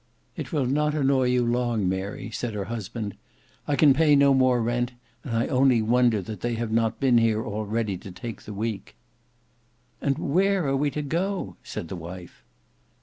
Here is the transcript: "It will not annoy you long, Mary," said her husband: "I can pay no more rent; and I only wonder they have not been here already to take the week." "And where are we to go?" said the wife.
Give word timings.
"It 0.35 0.51
will 0.51 0.65
not 0.65 0.95
annoy 0.95 1.25
you 1.25 1.45
long, 1.45 1.87
Mary," 1.87 2.31
said 2.31 2.55
her 2.55 2.65
husband: 2.65 3.13
"I 3.67 3.75
can 3.75 3.93
pay 3.93 4.15
no 4.15 4.33
more 4.33 4.59
rent; 4.59 4.93
and 5.23 5.37
I 5.37 5.45
only 5.45 5.83
wonder 5.83 6.23
they 6.23 6.55
have 6.55 6.71
not 6.71 6.99
been 6.99 7.19
here 7.19 7.45
already 7.45 7.97
to 7.99 8.09
take 8.09 8.41
the 8.41 8.51
week." 8.55 8.95
"And 10.01 10.17
where 10.17 10.65
are 10.67 10.75
we 10.75 10.89
to 10.89 11.03
go?" 11.03 11.55
said 11.61 11.87
the 11.87 11.95
wife. 11.95 12.43